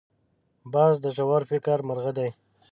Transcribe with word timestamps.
باز 0.73 0.95
د 1.03 1.05
ژور 1.17 1.41
فکر 1.51 1.77
مرغه 1.87 2.11
دی 2.17 2.29